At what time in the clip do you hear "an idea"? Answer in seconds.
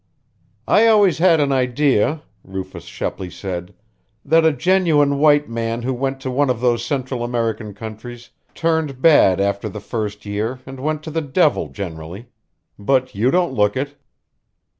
1.39-2.23